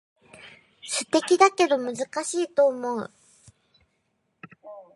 [0.81, 3.11] 素敵だけど難しいと思う